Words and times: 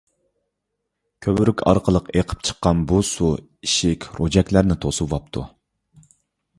كۆۋرۈك 1.25 1.61
ئارقىلىق 1.73 2.09
ئېقىپ 2.15 2.43
چىققان 2.49 2.81
بۇ 2.93 3.05
سۇ 3.13 3.31
ئىشىك، 3.45 4.11
روجەكلەرنى 4.19 4.83
توسۇۋاپتۇ. 4.87 5.49